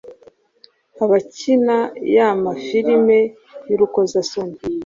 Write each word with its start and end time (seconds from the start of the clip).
abakina 1.03 1.77
ya 2.15 2.29
mafilimi 2.43 3.19
y’urukozasoni 3.69 4.55